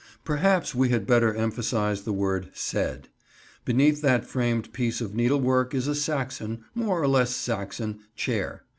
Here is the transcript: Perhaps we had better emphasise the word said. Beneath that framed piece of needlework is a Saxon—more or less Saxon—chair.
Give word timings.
Perhaps 0.25 0.73
we 0.73 0.89
had 0.89 1.05
better 1.05 1.35
emphasise 1.35 2.01
the 2.01 2.11
word 2.11 2.49
said. 2.53 3.07
Beneath 3.65 4.01
that 4.01 4.25
framed 4.25 4.73
piece 4.73 4.99
of 4.99 5.13
needlework 5.13 5.75
is 5.75 5.87
a 5.87 5.93
Saxon—more 5.93 6.99
or 6.99 7.07
less 7.07 7.35
Saxon—chair. 7.35 8.63